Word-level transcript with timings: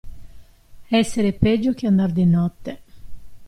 Essere 0.87 1.31
peggio 1.31 1.73
che 1.73 1.85
andar 1.85 2.11
di 2.11 2.25
notte. 2.25 2.81